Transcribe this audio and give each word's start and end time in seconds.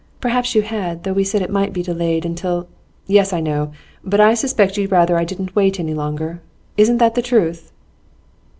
'Perhaps 0.19 0.55
you 0.55 0.63
had. 0.63 1.03
Though 1.03 1.13
we 1.13 1.23
said 1.23 1.43
it 1.43 1.51
might 1.51 1.73
be 1.73 1.83
delayed 1.83 2.25
until' 2.25 2.67
'Yes, 3.05 3.33
I 3.33 3.39
know. 3.39 3.71
But 4.03 4.19
I 4.19 4.33
suspect 4.33 4.75
you 4.75 4.85
had 4.85 4.91
rather 4.91 5.15
I 5.15 5.25
didn't 5.25 5.55
wait 5.55 5.79
any 5.79 5.93
longer. 5.93 6.41
Isn't 6.75 6.97
that 6.97 7.13
the 7.13 7.21
truth? 7.21 7.71